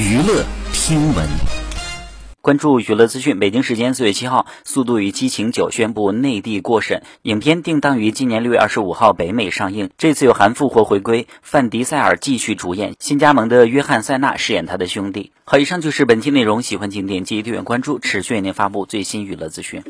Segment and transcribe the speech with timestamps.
[0.00, 1.28] 娱乐听闻，
[2.40, 3.38] 关注娱乐资讯。
[3.38, 9.90] 北京时间四月七号，《速度与激情九》宣布内地过审，影片定档于今年六月二十五号北美上映。
[9.98, 15.32] 这次有韩复活回归，范迪塞尔继续主演，新加盟的约翰塞纳饰演他的兄弟。
[15.44, 19.84] 好，以上就是本期内容，喜欢请点击订阅关注，持续为您发布最新娱乐资讯。